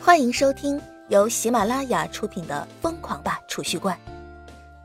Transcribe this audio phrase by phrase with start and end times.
[0.00, 3.98] 欢迎收听由喜马拉雅出品的《疯狂吧储蓄罐》，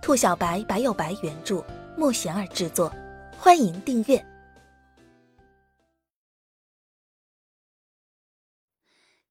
[0.01, 1.63] 兔小白白有白原著，
[1.95, 2.93] 莫贤儿制作。
[3.37, 4.25] 欢迎订阅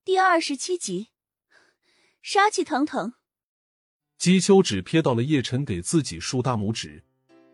[0.05, 1.09] 第二十七集，
[2.23, 3.15] 杀气腾腾。
[4.17, 7.05] 姬秋只瞥到了叶晨给自己竖大拇指，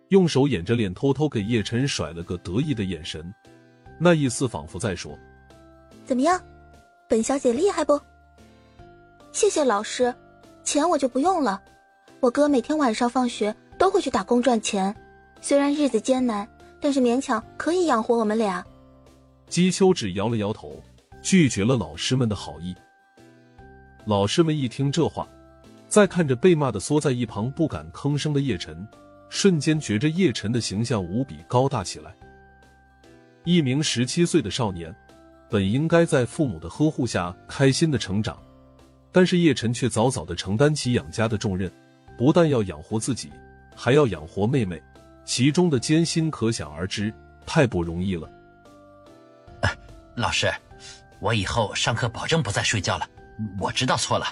[0.09, 3.35] 用手掩着脸，偷偷给叶晨甩了个得意的眼神，
[3.99, 5.19] 那意思仿佛在说
[6.05, 6.41] ：“怎么样，
[7.09, 7.99] 本小姐厉害不？”
[9.39, 10.13] 谢谢老师，
[10.65, 11.63] 钱我就不用了。
[12.19, 14.93] 我哥每天晚上放学都会去打工赚钱，
[15.41, 16.45] 虽然日子艰难，
[16.81, 18.67] 但是勉强可以养活我们俩。
[19.47, 20.83] 姬秋只摇了摇头，
[21.23, 22.75] 拒绝了老师们的好意。
[24.07, 25.25] 老师们一听这话。
[25.87, 28.85] 再看着被骂的缩在一旁不敢吭声的叶晨，
[29.29, 32.13] 瞬间觉着叶晨的形象无比高大起来。
[33.45, 34.93] 一名十七岁的少年，
[35.49, 38.37] 本应该在父母的呵护下开心的成长，
[39.11, 41.71] 但是叶晨却早早的承担起养家的重任，
[42.17, 43.31] 不但要养活自己，
[43.75, 44.83] 还要养活妹妹，
[45.25, 47.13] 其中的艰辛可想而知，
[47.47, 48.31] 太不容易了。
[50.15, 50.53] 老师，
[51.21, 53.09] 我以后上课保证不再睡觉了，
[53.61, 54.27] 我知道错了。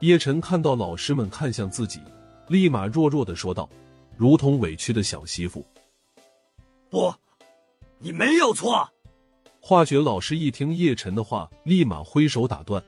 [0.00, 2.00] 叶晨看到老师们看向自己，
[2.48, 3.68] 立马弱弱的说道，
[4.16, 5.64] 如同委屈的小媳妇。
[6.90, 7.14] 不，
[7.98, 8.88] 你没有错。
[9.60, 12.82] 化学老师一听叶晨的话，立马挥手打断，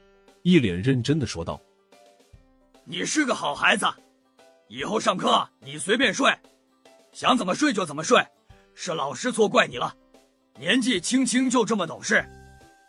[0.48, 1.60] 一脸认真的说道
[2.86, 3.84] ：“你是个好孩子，
[4.68, 6.34] 以后上课你随便睡，
[7.12, 8.18] 想怎么睡就怎么睡，
[8.74, 9.94] 是老师错怪你了。
[10.58, 12.24] 年纪轻轻就这么懂事，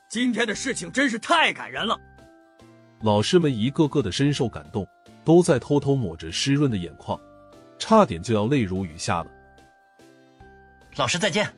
[0.09, 1.99] 今天的事情真是太感人了。”
[3.03, 4.87] 老师们一个个的深受感动，
[5.25, 7.19] 都在偷偷抹着湿润的眼眶，
[7.77, 9.31] 差点就要泪如雨下了。
[10.95, 11.53] 老师再见。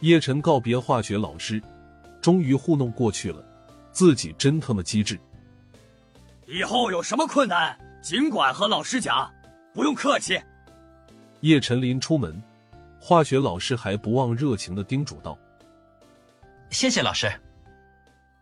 [0.00, 1.62] 叶晨告别化学老师，
[2.22, 3.44] 终于糊弄过去了，
[3.92, 5.18] 自己真他妈机智。
[6.46, 9.32] 以后有什么困难，尽管和老师讲，
[9.72, 10.40] 不用客气。
[11.40, 12.42] 叶晨临出门，
[13.00, 15.38] 化学老师还不忘热情的叮嘱道
[16.70, 17.30] ：“谢谢老师。”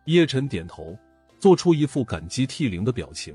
[0.07, 0.99] 叶晨点头。
[1.41, 3.35] 做出一副感激涕零的表情。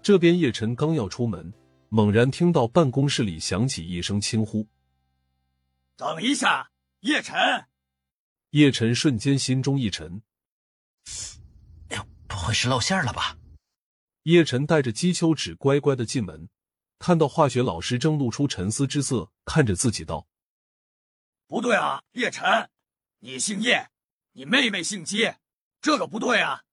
[0.00, 1.52] 这边叶晨刚要出门，
[1.88, 4.64] 猛然听到办公室里响起一声轻呼
[5.98, 7.36] ：“等一下，叶晨！”
[8.50, 10.22] 叶晨瞬间心中一沉
[11.88, 13.38] ：“哎呦，不会是露馅了吧？”
[14.24, 16.48] 叶晨带着姬秋芷乖乖的进门，
[16.98, 20.26] 看到化学老师正露出沉思之色，看着自己道
[21.48, 22.68] ：“不对啊，叶晨，
[23.20, 23.90] 你姓叶，
[24.32, 25.34] 你妹妹姓姬。”
[25.82, 26.64] 这个不对啊！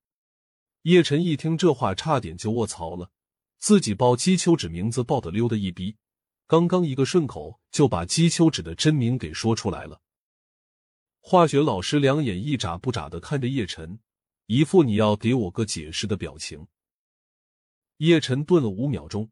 [0.82, 3.10] 叶晨一听这话，差点就卧槽了。
[3.58, 5.96] 自己报姬秋芷名字报的溜的一逼，
[6.46, 10.02] 刚刚一个顺口就把姬秋芷的真名给说出来了。
[11.22, 14.00] 化学老师两眼一眨不眨的看着叶晨，
[14.48, 16.68] 一副你要给我个解释的表情。
[17.98, 19.30] 叶晨顿了五秒钟，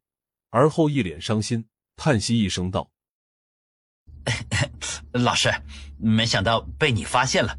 [0.50, 2.92] 而后一脸伤心，叹息一声道
[5.14, 5.50] ：“老师，
[5.98, 7.58] 没想到被你发现了。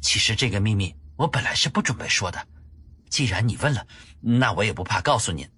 [0.00, 2.46] 其实这个秘密……”我本来是不准备说的，
[3.08, 3.86] 既然你问了，
[4.20, 5.48] 那我也不怕告诉您。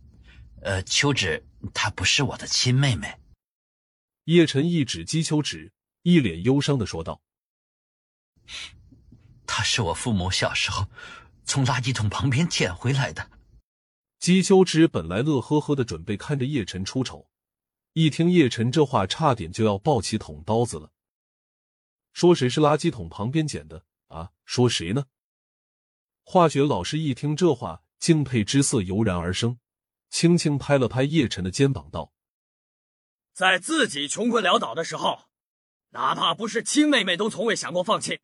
[0.63, 1.45] 呃，秋芷
[1.75, 3.19] 她不是我的亲妹妹。
[4.25, 5.73] 叶晨一指姬秋芷，
[6.03, 7.21] 一脸忧伤的说道
[9.49, 10.87] ：“她是我父母小时候
[11.49, 13.31] 从垃圾桶旁边捡回来的。”
[14.21, 17.29] 姬秋之本来乐呵呵的准备看着叶晨出丑，
[17.93, 20.93] 一听叶晨这话，差点就要抱起捅刀子了。
[22.13, 24.31] 说谁是垃圾桶旁边捡的啊？
[24.45, 25.07] 说谁呢？
[26.25, 29.59] 化学老师一听这话，敬佩之色油然而生，
[30.11, 32.13] 轻轻拍了拍叶晨的肩膀，道
[33.33, 35.29] ：“在自己穷困潦倒的时候，
[35.91, 38.21] 哪怕不是亲妹妹，都从未想过放弃。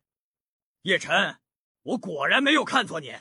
[0.81, 1.37] 叶晨，
[1.85, 3.13] 我果然没有看错你，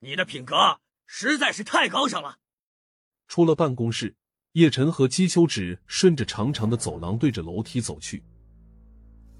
[0.00, 2.38] 你的品格实在是太高尚了。”
[3.28, 4.16] 出了办公室，
[4.52, 8.24] 叶晨和姬秋芷顺着长长的走廊，对着楼梯走去。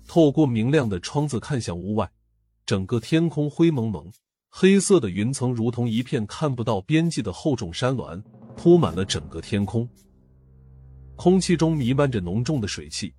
[0.06, 2.08] 透过明亮的窗子看向屋外，
[2.64, 4.10] 整个天空灰蒙蒙。
[4.52, 8.22] 黑色的云层如同一片看不到边际的厚重山峦，
[8.56, 9.88] 铺满了整个天空。
[11.16, 13.14] 空气中弥漫着浓重的水汽，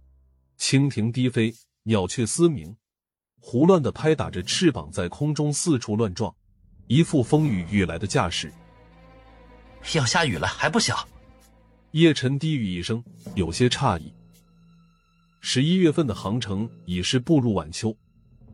[0.57, 2.75] 蜻蜓低飞，鸟雀嘶鸣，
[3.41, 6.33] 胡乱的拍打着翅膀在空中四处乱撞，
[6.87, 8.53] 一副风雨欲来的架势。
[9.95, 11.05] 要下雨了还不小？
[11.91, 13.03] 叶晨低语一声，
[13.35, 14.13] 有些诧异。
[15.41, 17.93] 十一月份的杭城已是步入晚秋，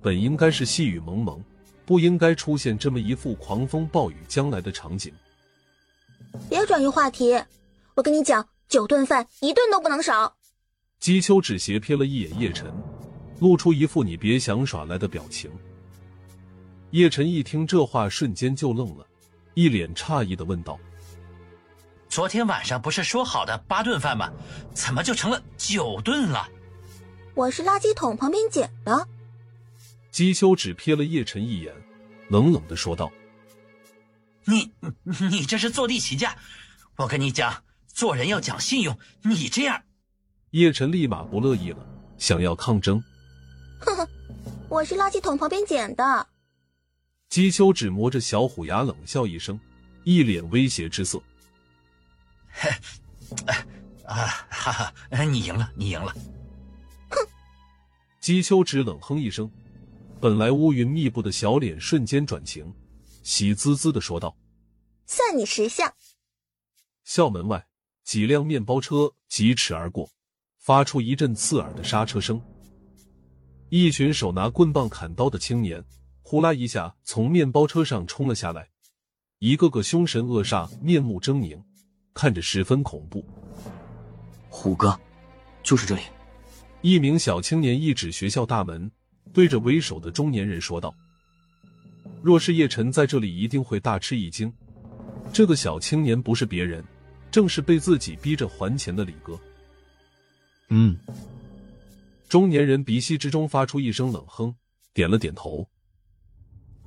[0.02, 1.44] 本应该是细雨蒙蒙。
[1.86, 5.14] 不应该出现这么一副狂风暴雨将来的场景。
[6.50, 7.34] 别转移话题，
[7.96, 10.36] 我跟你讲，九顿饭一顿都不能少。
[11.00, 12.70] 姬秋只斜瞥了一眼叶晨，
[13.40, 15.52] 露出一副你别想耍赖的表情。
[16.92, 19.06] 叶晨一听这话，瞬间就愣了，
[19.54, 20.80] 一脸诧异的问道
[22.08, 24.32] ：“昨天晚上不是说好的八顿饭吗？
[24.74, 26.48] 怎么就成了九顿了？”
[27.36, 29.08] 我是垃圾桶旁边捡的。
[30.10, 31.76] 姬修只瞥了叶晨一眼，
[32.30, 33.12] 冷冷的说道
[34.46, 34.72] ：“你
[35.30, 36.36] 你这是坐地起价！
[36.96, 38.98] 我跟你讲，做人要讲信用。
[39.24, 39.84] 你这样……”
[40.52, 41.86] 叶晨立马不乐意了，
[42.18, 43.04] 想要抗争。
[43.80, 44.10] 呵呵，
[44.70, 46.28] 我是垃圾桶旁边捡的。
[47.30, 49.60] 姬秋只磨着小虎牙，冷笑一声，
[50.04, 51.22] 一脸威胁之色。
[54.06, 54.94] 啊哈哈！
[55.26, 56.14] 你赢了，你赢了。
[57.10, 57.18] 哼！
[58.20, 59.52] 姬秋只冷哼一声，
[60.20, 62.74] 本来乌云密布的小脸瞬间转晴，
[63.22, 64.36] 喜滋滋的说道
[65.06, 65.94] ：“算你识相。”
[67.04, 67.68] 校门外，
[68.04, 70.10] 几辆面包车疾驰而过，
[70.58, 72.42] 发出一阵刺耳的刹车声。
[73.70, 75.84] 一群手拿棍棒、砍刀的青年，
[76.22, 78.70] 呼啦一下从面包车上冲了下来，
[79.40, 81.62] 一个个凶神恶煞，面目狰狞，
[82.14, 83.26] 看着十分恐怖。
[84.48, 84.98] 虎哥，
[85.64, 86.02] 就是这里。
[86.82, 88.90] 一名小青年一指学校大门，
[89.34, 90.96] 对着为首的中年人说道
[92.24, 94.52] ：“若是叶晨在这里，一定会大吃一惊。
[95.34, 96.82] 这个小青年不是别人，
[97.30, 99.38] 正是被自己逼着还钱的李哥。”
[100.70, 100.98] 嗯。
[102.30, 104.54] 中年人鼻息之中发出一声冷哼，
[104.94, 105.66] 点了点头，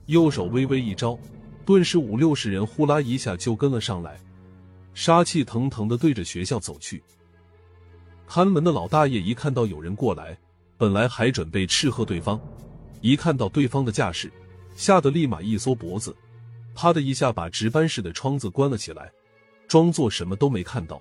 [0.05, 1.19] 右手微微一招，
[1.65, 4.21] 顿时五六十人呼啦一下就跟了上来，
[4.93, 7.03] 杀气腾腾的对着学校走去。
[8.27, 10.39] 看门的老大爷一看到有人过来，
[10.77, 12.39] 本来还准备斥喝对方，
[13.01, 14.31] 一看到对方的架势，
[14.75, 16.15] 吓得立马一缩脖子，
[16.75, 19.11] 啪的一下把值班室的窗子关了起来，
[19.67, 21.01] 装作什么都没看到。